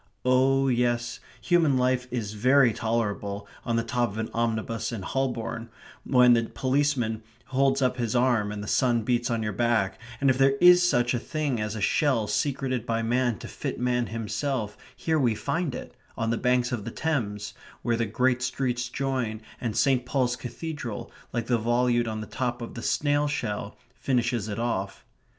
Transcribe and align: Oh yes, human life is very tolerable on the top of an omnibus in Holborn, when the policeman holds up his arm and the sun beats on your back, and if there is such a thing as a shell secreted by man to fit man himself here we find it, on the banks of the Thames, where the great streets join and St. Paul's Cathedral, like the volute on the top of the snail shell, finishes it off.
Oh 0.25 0.67
yes, 0.67 1.19
human 1.41 1.77
life 1.77 2.07
is 2.09 2.33
very 2.33 2.73
tolerable 2.73 3.47
on 3.63 3.75
the 3.75 3.83
top 3.83 4.09
of 4.09 4.17
an 4.17 4.31
omnibus 4.33 4.91
in 4.91 5.03
Holborn, 5.03 5.69
when 6.03 6.33
the 6.33 6.45
policeman 6.49 7.21
holds 7.45 7.83
up 7.83 7.97
his 7.97 8.15
arm 8.15 8.51
and 8.51 8.63
the 8.63 8.67
sun 8.67 9.03
beats 9.03 9.29
on 9.29 9.43
your 9.43 9.53
back, 9.53 10.01
and 10.19 10.31
if 10.31 10.39
there 10.39 10.55
is 10.59 10.81
such 10.81 11.13
a 11.13 11.19
thing 11.19 11.59
as 11.61 11.75
a 11.75 11.81
shell 11.81 12.25
secreted 12.25 12.83
by 12.83 13.03
man 13.03 13.37
to 13.37 13.47
fit 13.47 13.79
man 13.79 14.07
himself 14.07 14.75
here 14.97 15.19
we 15.19 15.35
find 15.35 15.75
it, 15.75 15.95
on 16.17 16.31
the 16.31 16.35
banks 16.39 16.71
of 16.71 16.83
the 16.83 16.89
Thames, 16.89 17.53
where 17.83 17.95
the 17.95 18.07
great 18.07 18.41
streets 18.41 18.89
join 18.89 19.39
and 19.61 19.77
St. 19.77 20.03
Paul's 20.03 20.35
Cathedral, 20.35 21.11
like 21.31 21.45
the 21.45 21.59
volute 21.59 22.07
on 22.07 22.21
the 22.21 22.25
top 22.25 22.63
of 22.63 22.73
the 22.73 22.81
snail 22.81 23.27
shell, 23.27 23.77
finishes 23.93 24.49
it 24.49 24.57
off. 24.57 25.05